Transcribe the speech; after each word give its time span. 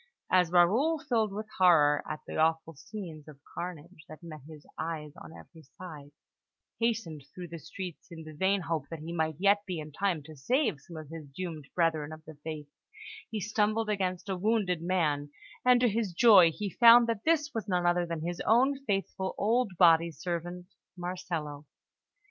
As 0.31 0.49
Raoul, 0.51 0.97
filled 0.97 1.31
with 1.31 1.45
horror 1.59 2.01
at 2.09 2.21
the 2.25 2.35
awful 2.35 2.73
scenes 2.73 3.27
of 3.27 3.37
carnage 3.53 4.03
that 4.09 4.23
met 4.23 4.41
his 4.47 4.65
eyes 4.75 5.13
on 5.15 5.31
every 5.31 5.61
side, 5.77 6.09
hastened 6.79 7.21
through 7.35 7.49
the 7.49 7.59
streets 7.59 8.07
in 8.09 8.23
the 8.23 8.33
vain 8.33 8.61
hope 8.61 8.89
that 8.89 8.97
he 9.01 9.13
might 9.13 9.35
yet 9.37 9.63
be 9.67 9.77
in 9.77 9.91
time 9.91 10.23
to 10.23 10.35
save 10.35 10.79
some 10.81 10.97
of 10.97 11.09
his 11.09 11.27
doomed 11.27 11.67
brethren 11.75 12.11
of 12.11 12.25
the 12.25 12.33
faith, 12.43 12.67
he 13.29 13.39
stumbled 13.39 13.89
against 13.91 14.27
a 14.27 14.35
wounded 14.35 14.81
man, 14.81 15.29
and, 15.63 15.79
to 15.81 15.87
his 15.87 16.13
joy, 16.13 16.51
he 16.51 16.71
found 16.71 17.05
that 17.05 17.23
this 17.23 17.51
was 17.53 17.67
none 17.67 17.85
other 17.85 18.07
than 18.07 18.21
his 18.25 18.41
own 18.47 18.83
faithful 18.85 19.35
old 19.37 19.73
body 19.77 20.09
servant, 20.09 20.65
Marcello. 20.97 21.67